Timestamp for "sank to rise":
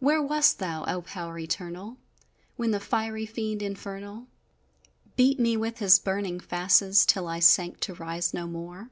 7.38-8.34